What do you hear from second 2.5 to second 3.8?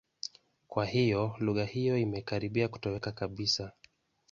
kutoweka kabisa.